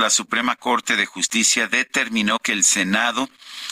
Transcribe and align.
La 0.00 0.08
Suprema 0.08 0.56
Corte 0.56 0.96
de 0.96 1.04
Justicia 1.04 1.68
determinó 1.68 2.38
que 2.38 2.52
el 2.52 2.64
Senado 2.64 3.28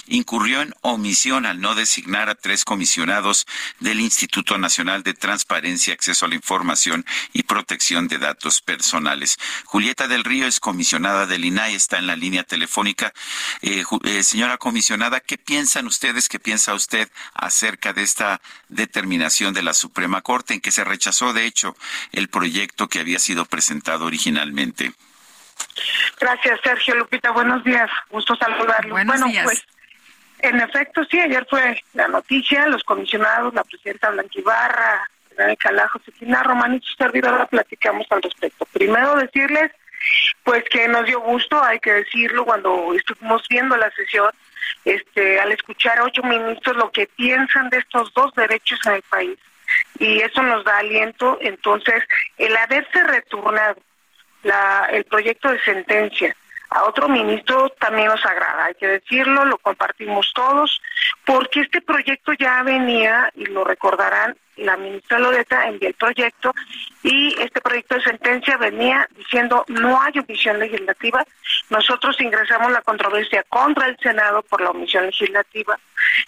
incurrió 0.08 0.60
en 0.60 0.74
omisión 0.82 1.46
al 1.46 1.62
no 1.62 1.74
designar 1.74 2.28
a 2.28 2.34
tres 2.34 2.66
comisionados 2.66 3.46
del 3.80 3.98
Instituto 4.00 4.58
Nacional 4.58 5.02
de 5.02 5.14
Transparencia, 5.14 5.94
Acceso 5.94 6.26
a 6.26 6.28
la 6.28 6.34
Información 6.34 7.06
y 7.32 7.44
Protección 7.44 8.08
de 8.08 8.18
Datos 8.18 8.60
Personales. 8.60 9.38
Julieta 9.64 10.06
del 10.06 10.22
Río 10.22 10.46
es 10.46 10.60
comisionada 10.60 11.26
del 11.26 11.46
INAI, 11.46 11.74
está 11.74 11.96
en 11.96 12.06
la 12.06 12.14
línea 12.14 12.44
telefónica. 12.44 13.14
Eh, 13.62 13.84
eh, 14.04 14.22
señora 14.22 14.58
comisionada, 14.58 15.20
¿qué 15.20 15.38
piensan 15.38 15.86
ustedes, 15.86 16.28
qué 16.28 16.38
piensa 16.38 16.74
usted 16.74 17.10
acerca 17.32 17.94
de 17.94 18.02
esta 18.02 18.42
determinación 18.68 19.54
de 19.54 19.62
la 19.62 19.72
Suprema 19.72 20.20
Corte 20.20 20.52
en 20.52 20.60
que 20.60 20.72
se 20.72 20.84
rechazó, 20.84 21.32
de 21.32 21.46
hecho, 21.46 21.74
el 22.12 22.28
proyecto 22.28 22.88
que 22.88 23.00
había 23.00 23.18
sido 23.18 23.46
presentado 23.46 24.04
originalmente? 24.04 24.92
Gracias, 26.20 26.60
Sergio 26.62 26.94
Lupita. 26.96 27.30
Buenos 27.30 27.62
días. 27.64 27.90
Gusto 28.10 28.34
saludarlos. 28.36 28.92
Buenos 28.92 29.24
días. 29.30 29.44
pues, 29.44 29.66
en 30.40 30.60
efecto, 30.60 31.04
sí, 31.10 31.18
ayer 31.18 31.46
fue 31.48 31.82
la 31.94 32.08
noticia, 32.08 32.66
los 32.68 32.84
comisionados, 32.84 33.54
la 33.54 33.64
presidenta 33.64 34.10
Blanquibarra, 34.10 35.08
el 35.36 35.56
Calajo, 35.56 36.00
Cecilia 36.04 36.42
Román 36.42 36.74
y 36.74 36.80
su 36.80 36.94
servidora 36.94 37.46
platicamos 37.46 38.06
al 38.10 38.22
respecto. 38.22 38.66
Primero 38.72 39.16
decirles, 39.16 39.72
pues 40.44 40.64
que 40.70 40.88
nos 40.88 41.06
dio 41.06 41.20
gusto, 41.20 41.62
hay 41.62 41.78
que 41.80 41.92
decirlo, 41.92 42.44
cuando 42.44 42.94
estuvimos 42.94 43.42
viendo 43.48 43.76
la 43.76 43.90
sesión, 43.92 44.30
este, 44.84 45.40
al 45.40 45.52
escuchar 45.52 45.98
a 45.98 46.04
ocho 46.04 46.22
ministros 46.22 46.76
lo 46.76 46.90
que 46.90 47.06
piensan 47.06 47.68
de 47.70 47.78
estos 47.78 48.12
dos 48.14 48.32
derechos 48.34 48.78
en 48.86 48.94
el 48.94 49.02
país. 49.02 49.38
Y 49.98 50.20
eso 50.20 50.42
nos 50.42 50.64
da 50.64 50.78
aliento. 50.78 51.38
Entonces, 51.42 52.02
el 52.38 52.56
haberse 52.56 53.02
returnado 53.04 53.76
la, 54.42 54.88
el 54.92 55.04
proyecto 55.04 55.50
de 55.50 55.60
sentencia 55.60 56.34
a 56.70 56.84
otro 56.84 57.08
ministro 57.08 57.70
también 57.80 58.08
nos 58.08 58.24
agrada, 58.26 58.66
hay 58.66 58.74
que 58.74 58.86
decirlo, 58.86 59.44
lo 59.46 59.56
compartimos 59.58 60.30
todos, 60.34 60.82
porque 61.24 61.60
este 61.60 61.80
proyecto 61.80 62.32
ya 62.34 62.62
venía, 62.62 63.30
y 63.34 63.46
lo 63.46 63.64
recordarán, 63.64 64.36
la 64.56 64.76
ministra 64.76 65.18
Loreta 65.18 65.66
envió 65.66 65.88
el 65.88 65.94
proyecto 65.94 66.52
y 67.02 67.34
este 67.40 67.60
proyecto 67.60 67.94
de 67.94 68.02
sentencia 68.02 68.56
venía 68.56 69.08
diciendo 69.16 69.64
no 69.68 70.00
hay 70.02 70.18
omisión 70.18 70.58
legislativa. 70.58 71.24
Nosotros 71.70 72.20
ingresamos 72.20 72.72
la 72.72 72.82
controversia 72.82 73.44
contra 73.48 73.86
el 73.86 73.96
Senado 73.98 74.42
por 74.42 74.60
la 74.60 74.70
omisión 74.70 75.06
legislativa 75.06 75.78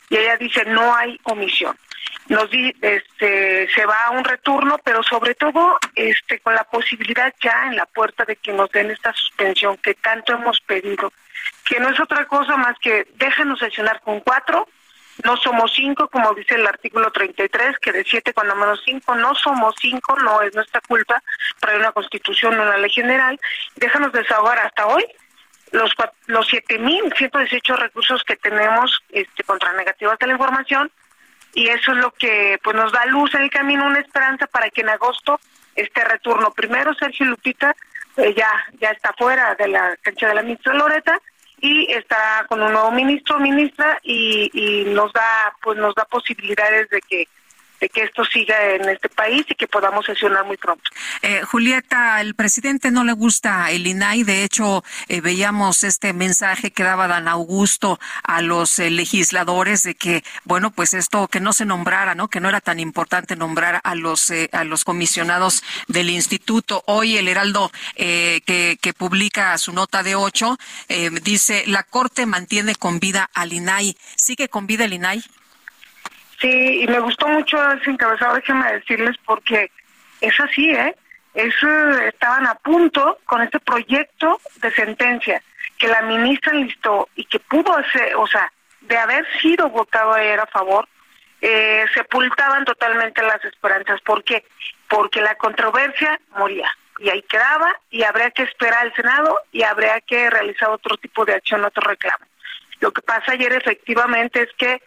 y 0.08 0.16
ella 0.16 0.36
dice 0.36 0.64
no 0.64 0.94
hay 0.94 1.18
omisión 1.24 1.76
nos 2.30 2.48
di, 2.48 2.72
este, 2.80 3.68
se 3.74 3.86
va 3.86 4.04
a 4.06 4.10
un 4.10 4.22
retorno, 4.22 4.78
pero 4.84 5.02
sobre 5.02 5.34
todo 5.34 5.76
este, 5.96 6.38
con 6.38 6.54
la 6.54 6.62
posibilidad 6.62 7.34
ya 7.42 7.66
en 7.66 7.74
la 7.74 7.86
puerta 7.86 8.24
de 8.24 8.36
que 8.36 8.52
nos 8.52 8.70
den 8.70 8.92
esta 8.92 9.12
suspensión 9.12 9.76
que 9.78 9.94
tanto 9.94 10.34
hemos 10.34 10.60
pedido, 10.60 11.12
que 11.68 11.80
no 11.80 11.88
es 11.88 11.98
otra 11.98 12.24
cosa 12.26 12.56
más 12.56 12.78
que 12.78 13.08
déjanos 13.16 13.58
sesionar 13.58 14.00
con 14.02 14.20
cuatro, 14.20 14.68
no 15.24 15.36
somos 15.38 15.72
cinco, 15.74 16.06
como 16.06 16.32
dice 16.34 16.54
el 16.54 16.66
artículo 16.68 17.10
33, 17.10 17.78
que 17.78 17.90
de 17.90 18.04
siete 18.04 18.32
cuando 18.32 18.54
menos 18.54 18.80
cinco, 18.84 19.16
no 19.16 19.34
somos 19.34 19.74
cinco, 19.80 20.16
no 20.20 20.40
es 20.40 20.54
nuestra 20.54 20.80
culpa, 20.82 21.20
pero 21.60 21.72
hay 21.72 21.80
una 21.80 21.90
constitución, 21.90 22.60
una 22.60 22.78
ley 22.78 22.90
general, 22.90 23.40
déjanos 23.74 24.12
desahogar 24.12 24.58
hasta 24.60 24.86
hoy 24.86 25.04
los 25.72 25.92
los 26.26 26.48
7.118 26.48 27.76
recursos 27.76 28.22
que 28.22 28.36
tenemos 28.36 29.02
este, 29.10 29.42
contra 29.42 29.72
negativas 29.72 30.16
de 30.20 30.26
la 30.28 30.32
información 30.34 30.90
y 31.54 31.68
eso 31.68 31.92
es 31.92 31.98
lo 31.98 32.10
que 32.12 32.58
pues 32.62 32.76
nos 32.76 32.92
da 32.92 33.04
luz 33.06 33.34
en 33.34 33.42
el 33.42 33.50
camino, 33.50 33.86
una 33.86 34.00
esperanza 34.00 34.46
para 34.46 34.70
que 34.70 34.82
en 34.82 34.88
agosto 34.88 35.40
este 35.74 36.04
retorno. 36.04 36.52
Primero 36.52 36.94
Sergio 36.94 37.26
Lupita 37.26 37.74
eh, 38.16 38.34
ya 38.36 38.50
ya 38.80 38.90
está 38.90 39.12
fuera 39.16 39.54
de 39.54 39.68
la 39.68 39.96
cancha 40.02 40.28
de 40.28 40.34
la 40.34 40.42
ministra 40.42 40.74
Loreta 40.74 41.20
y 41.60 41.90
está 41.92 42.46
con 42.48 42.62
un 42.62 42.72
nuevo 42.72 42.90
ministro 42.90 43.38
ministra 43.38 43.98
y, 44.02 44.50
y 44.52 44.84
nos 44.86 45.12
da 45.12 45.54
pues 45.62 45.78
nos 45.78 45.94
da 45.94 46.04
posibilidades 46.04 46.88
de 46.90 47.00
que 47.02 47.28
de 47.80 47.88
que 47.88 48.02
esto 48.02 48.24
siga 48.24 48.74
en 48.74 48.88
este 48.88 49.08
país 49.08 49.46
y 49.48 49.54
que 49.54 49.66
podamos 49.66 50.04
sesionar 50.04 50.44
muy 50.44 50.56
pronto. 50.56 50.82
Eh, 51.22 51.42
Julieta, 51.42 52.20
el 52.20 52.34
presidente 52.34 52.90
no 52.90 53.04
le 53.04 53.12
gusta 53.12 53.70
el 53.70 53.86
INAI. 53.86 54.22
De 54.24 54.44
hecho, 54.44 54.84
eh, 55.08 55.20
veíamos 55.20 55.82
este 55.82 56.12
mensaje 56.12 56.70
que 56.70 56.82
daba 56.82 57.08
Dan 57.08 57.26
Augusto 57.26 57.98
a 58.22 58.42
los 58.42 58.78
eh, 58.78 58.90
legisladores 58.90 59.82
de 59.82 59.94
que, 59.94 60.22
bueno, 60.44 60.70
pues 60.70 60.92
esto 60.92 61.28
que 61.28 61.40
no 61.40 61.52
se 61.52 61.64
nombrara, 61.64 62.14
¿no? 62.14 62.28
Que 62.28 62.40
no 62.40 62.48
era 62.48 62.60
tan 62.60 62.80
importante 62.80 63.36
nombrar 63.36 63.80
a 63.82 63.94
los 63.94 64.30
a 64.52 64.64
los 64.64 64.84
comisionados 64.84 65.62
del 65.88 66.10
instituto. 66.10 66.82
Hoy 66.86 67.16
el 67.16 67.28
Heraldo 67.28 67.70
que, 67.96 68.78
que 68.80 68.92
publica 68.92 69.56
su 69.58 69.72
nota 69.72 70.02
de 70.02 70.14
ocho 70.14 70.58
dice 71.22 71.64
la 71.66 71.82
Corte 71.82 72.26
mantiene 72.26 72.74
con 72.74 73.00
vida 73.00 73.30
al 73.34 73.52
INAI. 73.52 73.96
¿Sigue 74.16 74.48
con 74.48 74.66
vida 74.66 74.84
el 74.84 74.92
INAI? 74.92 75.22
Sí, 76.40 76.82
y 76.82 76.86
me 76.86 77.00
gustó 77.00 77.28
mucho 77.28 77.58
ese 77.72 77.90
encabezado, 77.90 78.34
déjenme 78.34 78.72
decirles, 78.72 79.16
porque 79.26 79.70
es 80.20 80.40
así, 80.40 80.70
¿eh? 80.70 80.96
Es, 81.34 81.54
estaban 82.06 82.46
a 82.46 82.54
punto 82.56 83.18
con 83.24 83.42
este 83.42 83.60
proyecto 83.60 84.40
de 84.60 84.72
sentencia 84.72 85.42
que 85.78 85.88
la 85.88 86.02
ministra 86.02 86.52
listó 86.54 87.08
y 87.14 87.24
que 87.24 87.38
pudo 87.38 87.76
hacer, 87.76 88.16
o 88.16 88.26
sea, 88.26 88.50
de 88.80 88.96
haber 88.96 89.26
sido 89.40 89.68
votado 89.68 90.14
ayer 90.14 90.40
a 90.40 90.46
favor, 90.46 90.88
eh, 91.40 91.86
sepultaban 91.94 92.64
totalmente 92.64 93.22
las 93.22 93.42
esperanzas. 93.44 94.00
¿Por 94.02 94.24
qué? 94.24 94.44
Porque 94.88 95.20
la 95.20 95.34
controversia 95.36 96.20
moría 96.36 96.70
y 96.98 97.08
ahí 97.08 97.22
quedaba 97.22 97.74
y 97.90 98.02
habría 98.02 98.30
que 98.30 98.42
esperar 98.42 98.86
al 98.86 98.94
Senado 98.94 99.38
y 99.52 99.62
habría 99.62 100.00
que 100.00 100.28
realizar 100.28 100.68
otro 100.70 100.96
tipo 100.96 101.24
de 101.24 101.34
acción, 101.34 101.64
otro 101.64 101.88
reclamo. 101.88 102.26
Lo 102.80 102.92
que 102.92 103.02
pasa 103.02 103.32
ayer 103.32 103.52
efectivamente 103.52 104.42
es 104.42 104.50
que 104.58 104.82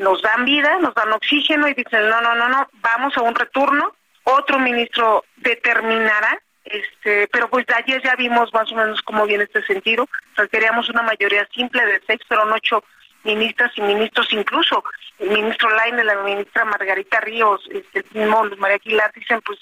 nos 0.00 0.22
dan 0.22 0.44
vida, 0.46 0.78
nos 0.80 0.94
dan 0.94 1.12
oxígeno 1.12 1.68
y 1.68 1.74
dicen, 1.74 2.08
no, 2.08 2.20
no, 2.22 2.34
no, 2.34 2.48
no, 2.48 2.68
vamos 2.80 3.16
a 3.16 3.22
un 3.22 3.34
retorno, 3.34 3.94
otro 4.24 4.58
ministro 4.58 5.24
determinará, 5.36 6.40
este, 6.64 7.28
pero 7.28 7.48
pues 7.50 7.66
de 7.66 7.74
ayer 7.74 8.02
ya 8.02 8.16
vimos 8.16 8.52
más 8.54 8.70
o 8.72 8.74
menos 8.74 9.02
cómo 9.02 9.26
viene 9.26 9.44
este 9.44 9.62
sentido, 9.62 10.08
o 10.38 10.48
queríamos 10.48 10.88
una 10.88 11.02
mayoría 11.02 11.46
simple 11.54 11.84
de 11.84 12.00
seis, 12.06 12.20
pero 12.28 12.46
no 12.46 12.54
ocho 12.54 12.82
ministras 13.24 13.72
y 13.76 13.82
ministros, 13.82 14.32
incluso 14.32 14.82
el 15.18 15.30
ministro 15.30 15.68
Laine, 15.68 16.02
la 16.02 16.14
ministra 16.16 16.64
Margarita 16.64 17.20
Ríos, 17.20 17.60
este, 17.70 18.02
mismo 18.18 18.46
Luis 18.46 18.58
María 18.58 18.76
Aguilar, 18.76 19.12
dicen, 19.14 19.42
pues 19.42 19.58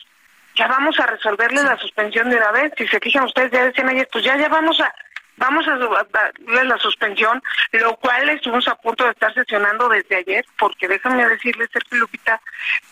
ya 0.54 0.68
vamos 0.68 0.98
a 1.00 1.06
resolverle 1.06 1.64
la 1.64 1.76
suspensión 1.78 2.30
de 2.30 2.36
una 2.36 2.52
vez, 2.52 2.72
si 2.78 2.86
se 2.86 3.00
fijan 3.00 3.24
ustedes, 3.24 3.50
ya 3.50 3.64
decían 3.64 3.88
ayer, 3.88 4.08
pues 4.12 4.24
ya, 4.24 4.36
ya 4.36 4.48
vamos 4.48 4.80
a 4.80 4.94
Vamos 5.38 5.66
a 5.68 5.76
darle 5.76 6.64
la 6.64 6.78
suspensión, 6.78 7.40
lo 7.72 7.96
cual 7.96 8.28
estuvimos 8.28 8.66
a 8.66 8.74
punto 8.74 9.04
de 9.04 9.10
estar 9.10 9.32
sesionando 9.32 9.88
desde 9.88 10.16
ayer, 10.16 10.44
porque 10.58 10.88
déjame 10.88 11.28
decirles, 11.28 11.68
Sergio 11.72 11.98
Lupita, 11.98 12.40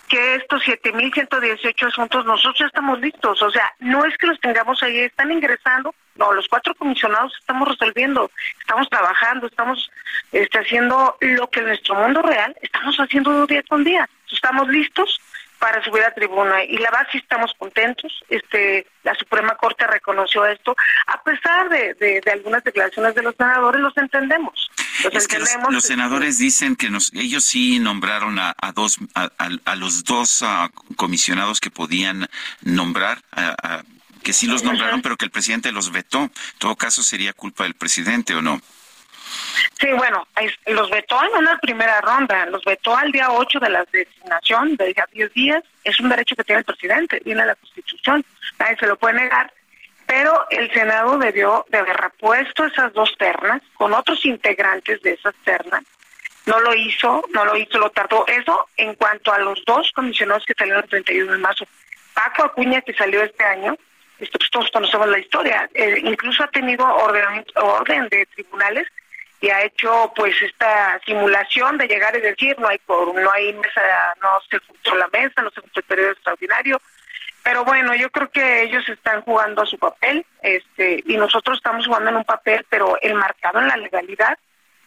que 0.09 0.37
estos 0.37 0.63
7.118 0.63 1.87
asuntos 1.89 2.25
nosotros 2.25 2.69
estamos 2.69 3.01
listos. 3.01 3.43
O 3.43 3.51
sea, 3.51 3.73
no 3.81 4.05
es 4.05 4.17
que 4.17 4.29
los 4.29 4.41
tengamos 4.41 4.83
ahí, 4.83 5.01
están 5.01 5.33
ingresando. 5.33 5.95
No, 6.15 6.33
los 6.33 6.49
cuatro 6.49 6.75
comisionados 6.77 7.35
estamos 7.39 7.69
resolviendo, 7.69 8.31
estamos 8.61 8.89
trabajando, 8.89 9.49
estamos 9.49 9.91
este, 10.33 10.59
haciendo 10.61 11.17
lo 11.21 11.51
que 11.51 11.61
en 11.61 11.67
nuestro 11.67 11.95
mundo 11.97 12.23
real 12.23 12.57
estamos 12.63 12.97
haciendo 12.97 13.47
día 13.47 13.63
con 13.65 13.85
día. 13.85 14.09
Estamos 14.31 14.69
listos 14.69 15.21
para 15.67 15.83
subir 15.83 16.05
a 16.05 16.15
tribuna. 16.15 16.63
Y 16.63 16.79
la 16.79 17.09
sí 17.11 17.19
estamos 17.19 17.53
contentos. 17.59 18.23
Este 18.29 18.87
la 19.03 19.17
Suprema 19.17 19.57
Corte 19.57 19.85
reconoció 19.85 20.47
esto. 20.47 20.77
A 21.09 21.21
pesar 21.25 21.69
de, 21.69 21.95
de, 21.95 22.31
algunas 22.31 22.63
declaraciones 22.63 23.17
de 23.17 23.23
los 23.23 23.35
senadores 23.35 23.81
los 23.81 23.97
entendemos. 23.97 24.71
Los, 25.13 25.27
que 25.27 25.41
los, 25.41 25.83
senadores 25.83 26.39
dicen 26.39 26.77
que 26.77 26.89
nos, 26.89 27.13
ellos 27.15 27.43
sí 27.43 27.81
nombraron 27.81 28.39
a, 28.39 28.55
a 28.63 28.71
dos 28.71 28.99
a, 29.17 29.29
a, 29.65 29.75
los 29.75 30.05
dos 30.05 30.45
ah, 30.45 30.71
comisionados 30.95 31.61
que 31.61 31.71
podían 31.71 32.29
nombrar 32.63 33.19
que 34.23 34.33
sí 34.33 34.47
los 34.47 34.63
nombraron 34.63 35.03
pero 35.03 35.17
que 35.17 35.25
el 35.25 35.33
presidente 35.33 35.73
los 35.73 35.91
vetó. 35.91 36.21
En 36.21 36.33
todo 36.59 36.77
caso 36.77 37.03
sería 37.03 37.33
culpa 37.33 37.65
del 37.65 37.75
presidente 37.75 38.37
o 38.37 38.41
no 38.41 38.63
Sí, 39.79 39.89
bueno, 39.93 40.27
los 40.67 40.91
vetó 40.91 41.23
en 41.23 41.37
una 41.37 41.59
primera 41.59 42.01
ronda, 42.01 42.47
los 42.47 42.65
vetó 42.65 42.97
al 42.97 43.13
día 43.13 43.31
8 43.31 43.61
de 43.61 43.71
la 43.71 43.85
designación, 43.93 44.77
de 44.77 44.95
10 45.13 45.33
días, 45.35 45.63
es 45.85 46.01
un 46.01 46.09
derecho 46.09 46.35
que 46.35 46.45
tiene 46.45 46.61
el 46.61 46.65
presidente, 46.65 47.21
viene 47.25 47.45
la 47.45 47.55
Constitución, 47.55 48.25
nadie 48.59 48.77
se 48.79 48.87
lo 48.87 48.97
puede 48.97 49.15
negar, 49.15 49.53
Pero 50.07 50.47
el 50.51 50.73
Senado 50.73 51.19
debió 51.19 51.67
de 51.69 51.79
haber 51.79 51.97
repuesto 51.97 52.65
esas 52.65 52.93
dos 52.93 53.13
ternas 53.19 53.61
con 53.75 53.93
otros 53.93 54.25
integrantes 54.25 55.03
de 55.03 55.15
esas 55.15 55.35
ternas. 55.45 55.83
No 56.47 56.61
lo 56.61 56.73
hizo, 56.75 57.25
no 57.35 57.45
lo 57.45 57.57
hizo, 57.57 57.77
lo 57.79 57.91
tardó. 57.91 58.25
Eso 58.29 58.69
en 58.77 58.95
cuanto 58.95 59.33
a 59.33 59.41
los 59.41 59.65
dos 59.67 59.91
comisionados 59.93 60.47
que 60.47 60.55
salieron 60.57 60.85
el 60.85 60.91
31 60.91 61.33
de 61.33 61.39
marzo. 61.39 61.67
Paco 62.15 62.45
Acuña, 62.45 62.81
que 62.83 62.95
salió 62.95 63.21
este 63.21 63.43
año, 63.43 63.77
esto, 64.21 64.39
pues, 64.39 64.51
todos 64.51 64.71
conocemos 64.71 65.09
la 65.09 65.19
historia, 65.19 65.69
eh, 65.75 66.01
incluso 66.05 66.45
ha 66.45 66.49
tenido 66.49 66.87
orden, 66.87 67.45
orden 67.57 68.09
de 68.09 68.27
tribunales 68.27 68.87
y 69.41 69.51
ha 69.51 69.63
hecho 69.65 70.13
pues 70.17 70.41
esta 70.41 70.99
simulación 71.05 71.79
de 71.79 71.87
llegar 71.87 72.17
y 72.17 72.21
decir 72.21 72.59
no 72.59 72.69
hay 72.69 72.81
no 72.89 73.33
hay 73.33 73.53
mesa, 73.53 73.83
no 74.23 74.29
se 74.51 74.59
juntó 74.59 74.95
la 74.97 75.09
mesa, 75.09 75.43
no 75.43 75.51
se 75.51 75.61
juntó 75.61 75.81
el 75.81 75.87
periodo 75.87 76.11
extraordinario, 76.13 76.81
pero 77.47 77.65
bueno, 77.65 77.95
yo 77.95 78.11
creo 78.11 78.29
que 78.29 78.63
ellos 78.65 78.89
están 78.89 79.21
jugando 79.23 79.63
a 79.63 79.67
su 79.67 79.79
papel, 79.79 80.27
este, 80.43 81.01
y 81.07 81.17
nosotros 81.17 81.59
estamos 81.59 81.87
jugando 81.87 82.11
en 82.11 82.17
un 82.17 82.25
papel, 82.25 82.67
pero 82.69 82.99
enmarcado 83.01 83.61
en 83.61 83.69
la 83.69 83.77
legalidad 83.77 84.37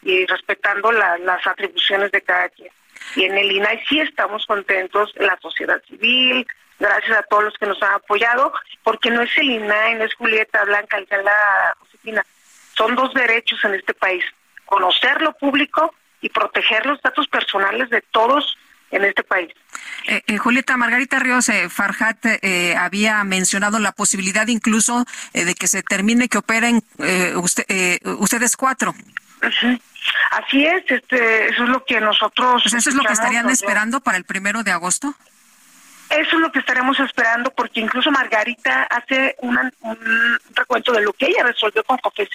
y 0.01 0.25
respetando 0.25 0.91
las 0.91 1.47
atribuciones 1.47 2.11
de 2.11 2.21
cada 2.21 2.49
quien. 2.49 2.69
Y 3.15 3.23
en 3.23 3.37
el 3.37 3.49
INAI 3.49 3.81
sí 3.87 4.01
estamos 4.01 4.45
contentos, 4.45 5.13
la 5.15 5.39
sociedad 5.41 5.81
civil, 5.87 6.45
gracias 6.77 7.17
a 7.17 7.23
todos 7.23 7.45
los 7.45 7.53
que 7.57 7.65
nos 7.65 7.81
han 7.81 7.93
apoyado, 7.93 8.51
porque 8.83 9.09
no 9.09 9.21
es 9.21 9.37
el 9.37 9.51
INAI, 9.51 9.95
no 9.95 10.03
es 10.03 10.13
Julieta 10.15 10.65
Blanca, 10.65 10.99
la 10.99 11.77
Josefina, 11.79 12.25
son 12.75 12.93
dos 12.95 13.13
derechos 13.13 13.63
en 13.63 13.75
este 13.75 13.93
país, 13.93 14.25
conocer 14.69 15.21
lo 15.21 15.33
público 15.33 15.93
y 16.21 16.29
proteger 16.29 16.85
los 16.85 17.01
datos 17.01 17.27
personales 17.27 17.89
de 17.89 18.01
todos 18.11 18.57
en 18.91 19.03
este 19.03 19.23
país. 19.23 19.49
Eh, 20.07 20.21
eh, 20.27 20.37
Julieta 20.37 20.77
Margarita 20.77 21.19
Ríos 21.19 21.49
eh, 21.49 21.69
Farhat 21.69 22.25
había 22.77 23.23
mencionado 23.23 23.79
la 23.79 23.91
posibilidad 23.91 24.47
incluso 24.47 25.05
de 25.33 25.55
que 25.55 25.67
se 25.67 25.83
termine 25.83 26.29
que 26.29 26.37
operen 26.37 26.83
ustedes 27.35 28.57
cuatro. 28.57 28.93
Así 30.31 30.65
es, 30.65 30.83
este, 30.89 31.49
eso 31.49 31.63
es 31.63 31.69
lo 31.69 31.83
que 31.85 31.99
nosotros. 32.01 32.63
Pues 32.63 32.73
¿Eso 32.73 32.89
es 32.89 32.95
lo 32.95 33.03
que 33.03 33.13
estarían 33.13 33.49
esperando 33.49 33.99
para 34.01 34.17
el 34.17 34.23
primero 34.23 34.63
de 34.63 34.71
agosto? 34.71 35.15
Eso 36.09 36.35
es 36.37 36.41
lo 36.41 36.51
que 36.51 36.59
estaremos 36.59 36.99
esperando, 36.99 37.51
porque 37.51 37.79
incluso 37.79 38.09
Margarita 38.09 38.83
hace 38.83 39.35
un 39.39 39.57
recuento 40.55 40.91
de 40.91 41.01
lo 41.01 41.13
que 41.13 41.27
ella 41.27 41.43
resolvió 41.43 41.83
con 41.83 41.99
COFES, 41.99 42.29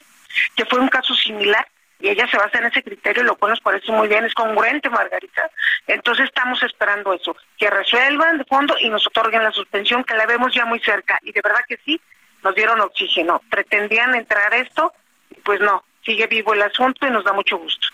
que 0.54 0.64
fue 0.64 0.78
un 0.78 0.88
caso 0.88 1.12
similar, 1.14 1.66
y 2.00 2.08
ella 2.08 2.26
se 2.28 2.36
basa 2.36 2.58
en 2.58 2.66
ese 2.66 2.82
criterio, 2.82 3.22
lo 3.22 3.36
cual 3.36 3.50
nos 3.50 3.60
parece 3.60 3.90
muy 3.92 4.08
bien, 4.08 4.24
es 4.24 4.34
congruente, 4.34 4.90
Margarita. 4.90 5.50
Entonces 5.86 6.26
estamos 6.26 6.62
esperando 6.62 7.12
eso, 7.12 7.36
que 7.58 7.70
resuelvan 7.70 8.38
de 8.38 8.44
fondo 8.44 8.76
y 8.80 8.88
nos 8.88 9.06
otorguen 9.06 9.42
la 9.42 9.52
suspensión, 9.52 10.04
que 10.04 10.14
la 10.14 10.26
vemos 10.26 10.54
ya 10.54 10.64
muy 10.64 10.80
cerca, 10.80 11.18
y 11.22 11.32
de 11.32 11.40
verdad 11.42 11.60
que 11.68 11.78
sí, 11.84 12.00
nos 12.42 12.54
dieron 12.54 12.80
oxígeno. 12.80 13.40
Pretendían 13.48 14.14
entrar 14.14 14.52
esto, 14.54 14.92
y 15.30 15.40
pues 15.40 15.60
no, 15.60 15.84
sigue 16.04 16.26
vivo 16.26 16.52
el 16.54 16.62
asunto 16.62 17.06
y 17.06 17.10
nos 17.10 17.24
da 17.24 17.32
mucho 17.32 17.56
gusto. 17.56 17.88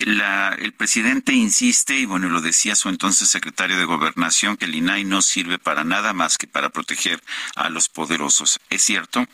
el 0.00 0.72
presidente 0.74 1.32
insiste, 1.32 1.94
y 1.94 2.04
bueno, 2.04 2.28
lo 2.28 2.40
decía 2.40 2.74
su 2.74 2.88
entonces 2.88 3.28
secretario 3.30 3.78
de 3.78 3.84
Gobernación, 3.84 4.56
que 4.56 4.66
el 4.66 4.74
INAI 4.74 5.04
no 5.04 5.22
sirve 5.22 5.58
para 5.58 5.84
nada 5.84 6.12
más 6.12 6.36
que 6.36 6.46
para 6.46 6.68
proteger 6.68 7.20
a 7.54 7.70
los 7.70 7.88
poderosos. 7.88 8.60
¿Es 8.70 8.82
cierto? 8.82 9.24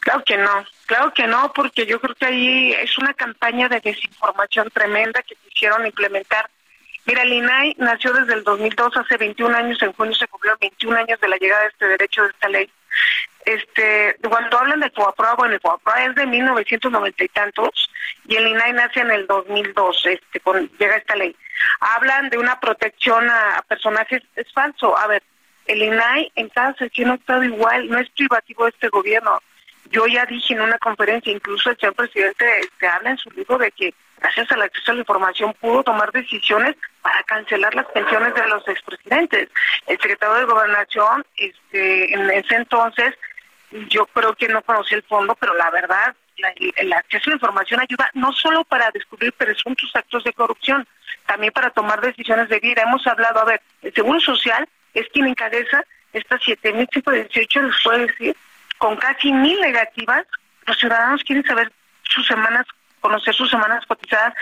Claro 0.00 0.22
que 0.24 0.36
no, 0.36 0.64
claro 0.86 1.12
que 1.14 1.26
no, 1.26 1.52
porque 1.52 1.86
yo 1.86 2.00
creo 2.00 2.14
que 2.14 2.26
ahí 2.26 2.72
es 2.72 2.98
una 2.98 3.14
campaña 3.14 3.68
de 3.68 3.80
desinformación 3.80 4.70
tremenda 4.70 5.22
que 5.22 5.36
quisieron 5.36 5.86
implementar. 5.86 6.48
Mira, 7.06 7.22
el 7.22 7.32
INAI 7.32 7.76
nació 7.78 8.12
desde 8.12 8.34
el 8.34 8.44
2002, 8.44 8.96
hace 8.96 9.16
21 9.16 9.56
años, 9.56 9.82
en 9.82 9.92
junio 9.92 10.14
se 10.14 10.26
cumplieron 10.26 10.58
21 10.60 10.96
años 10.96 11.20
de 11.20 11.28
la 11.28 11.36
llegada 11.36 11.62
de 11.62 11.68
este 11.68 11.86
derecho, 11.86 12.22
de 12.22 12.28
esta 12.28 12.48
ley 12.48 12.70
este, 13.44 14.16
cuando 14.26 14.58
hablan 14.58 14.80
del 14.80 14.90
FOAPROA, 14.92 15.34
bueno, 15.34 15.54
el 15.54 15.60
FOAPROA 15.60 16.06
es 16.06 16.14
de 16.14 16.26
1990 16.26 17.24
y 17.24 17.28
tantos 17.28 17.90
y 18.26 18.36
el 18.36 18.48
INAI 18.48 18.72
nace 18.72 19.00
en 19.00 19.10
el 19.10 19.26
2002, 19.26 20.06
este, 20.06 20.40
con, 20.40 20.70
llega 20.78 20.96
esta 20.96 21.14
ley. 21.14 21.36
Hablan 21.80 22.30
de 22.30 22.38
una 22.38 22.58
protección 22.58 23.28
a, 23.28 23.62
personajes, 23.68 24.22
es 24.36 24.50
falso. 24.52 24.96
A 24.96 25.06
ver, 25.06 25.22
el 25.66 25.82
INAI 25.82 26.32
en 26.36 26.48
cada 26.48 26.74
sesión 26.74 27.10
ha 27.10 27.14
estado 27.14 27.44
igual, 27.44 27.88
no 27.90 27.98
es 27.98 28.08
privativo 28.10 28.66
este 28.66 28.88
gobierno. 28.88 29.40
Yo 29.90 30.06
ya 30.06 30.24
dije 30.26 30.54
en 30.54 30.62
una 30.62 30.78
conferencia, 30.78 31.32
incluso 31.32 31.70
el 31.70 31.76
señor 31.78 31.94
presidente 31.94 32.60
este, 32.60 32.86
habla 32.86 33.10
en 33.10 33.18
su 33.18 33.30
libro 33.30 33.58
de 33.58 33.70
que 33.70 33.94
gracias 34.18 34.50
al 34.52 34.62
acceso 34.62 34.90
a 34.90 34.94
la 34.94 35.00
información 35.00 35.54
pudo 35.60 35.82
tomar 35.82 36.10
decisiones 36.12 36.76
para 37.02 37.22
cancelar 37.24 37.74
las 37.74 37.86
pensiones 37.86 38.34
de 38.34 38.46
los 38.48 38.66
expresidentes. 38.66 39.48
El 39.86 39.98
secretario 39.98 40.36
de 40.36 40.44
Gobernación, 40.44 41.24
este, 41.36 42.14
en 42.14 42.30
ese 42.30 42.54
entonces, 42.54 43.14
yo 43.88 44.06
creo 44.06 44.34
que 44.34 44.48
no 44.48 44.62
conocía 44.62 44.96
el 44.96 45.02
fondo, 45.02 45.34
pero 45.34 45.54
la 45.54 45.70
verdad, 45.70 46.14
el 46.76 46.92
acceso 46.92 47.24
a 47.26 47.30
la 47.30 47.36
información 47.36 47.80
ayuda 47.80 48.10
no 48.14 48.32
solo 48.32 48.64
para 48.64 48.90
descubrir 48.92 49.32
presuntos 49.32 49.90
actos 49.94 50.24
de 50.24 50.32
corrupción, 50.32 50.86
también 51.26 51.52
para 51.52 51.70
tomar 51.70 52.00
decisiones 52.00 52.48
de 52.48 52.60
vida. 52.60 52.82
Hemos 52.82 53.06
hablado, 53.06 53.40
a 53.40 53.44
ver, 53.44 53.62
el 53.82 53.92
Seguro 53.92 54.20
Social 54.20 54.68
es 54.94 55.06
quien 55.12 55.26
encabeza 55.26 55.84
estas 56.12 56.40
7.118, 56.42 57.62
les 57.62 57.82
puedo 57.82 57.98
decir, 57.98 58.36
con 58.84 58.96
casi 58.96 59.32
mil 59.32 59.58
negativas, 59.62 60.26
los 60.66 60.76
ciudadanos 60.76 61.24
quieren 61.24 61.42
saber 61.46 61.72
sus 62.02 62.26
semanas, 62.26 62.66
conocer 63.00 63.34
sus 63.34 63.48
semanas 63.48 63.82
cotizadas 63.86 64.34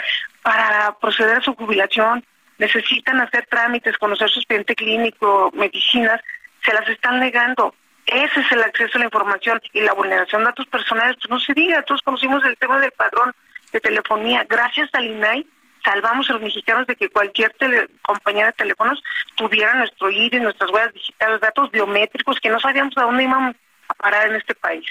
para 0.43 0.99
proceder 0.99 1.37
a 1.37 1.41
su 1.41 1.55
jubilación, 1.55 2.25
necesitan 2.59 3.21
hacer 3.21 3.47
trámites, 3.47 3.97
conocer 3.99 4.29
su 4.29 4.41
expediente 4.41 4.75
clínico, 4.75 5.53
medicinas, 5.55 6.21
se 6.65 6.75
las 6.75 6.89
están 6.89 7.21
negando. 7.21 7.73
Ese 8.05 8.41
es 8.41 8.51
el 8.51 8.65
acceso 8.65 8.99
a 8.99 8.99
la 8.99 9.05
información 9.05 9.61
y 9.75 9.81
la 9.81 9.93
vulneración 9.93 10.43
de 10.43 10.47
datos 10.47 10.67
personales. 10.67 11.15
Pues 11.19 11.31
no 11.31 11.39
se 11.39 11.55
diga, 11.55 11.81
todos 11.83 12.03
conocimos 12.03 12.45
el 12.45 12.57
tema 12.57 12.81
del 12.81 12.91
padrón 12.91 13.33
de 13.71 13.79
telefonía. 13.79 14.45
Gracias 14.49 14.91
al 14.95 15.07
INAI 15.07 15.47
salvamos 15.85 16.29
a 16.29 16.33
los 16.33 16.43
mexicanos 16.43 16.89
de 16.89 16.97
que 16.97 17.09
cualquier 17.11 17.55
compañía 18.03 18.47
de 18.47 18.53
teléfonos 18.55 19.01
tuviera 19.37 19.75
nuestro 19.75 20.11
ID, 20.11 20.35
nuestras 20.41 20.69
huellas 20.71 20.93
digitales, 20.95 21.41
datos 21.41 21.71
biométricos 21.71 22.41
que 22.41 22.51
no 22.51 22.59
sabíamos 22.59 22.99
a 22.99 23.03
dónde 23.03 23.23
íbamos 23.23 23.55
a 24.03 24.11
parar 24.11 24.29
en 24.29 24.37
este 24.37 24.55
país. 24.55 24.85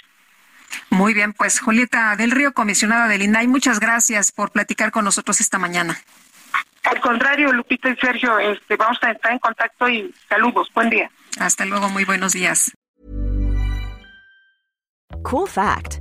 Muy 0.90 1.14
bien, 1.14 1.34
pues 1.34 1.60
Julieta 1.60 2.16
del 2.16 2.32
Río, 2.32 2.54
comisionada 2.54 3.08
del 3.08 3.24
INAI, 3.24 3.48
muchas 3.48 3.80
gracias 3.80 4.32
por 4.32 4.52
platicar 4.52 4.92
con 4.92 5.06
nosotros 5.06 5.40
esta 5.42 5.58
mañana. 5.58 5.98
Al 6.84 7.00
contrario, 7.00 7.52
Lupita 7.52 7.90
y 7.90 7.96
Sergio, 7.98 8.40
este, 8.40 8.76
vamos 8.76 8.98
a 9.02 9.12
estar 9.12 9.32
en 9.32 9.40
contacto 9.40 9.88
y 9.88 10.14
saludos. 10.28 10.70
Buen 10.74 10.90
día. 10.90 11.12
Hasta 11.40 11.66
luego, 11.66 11.90
muy 11.90 12.06
buenos 12.06 12.34
días. 12.34 12.72
Cool 15.24 15.48
fact 15.48 16.01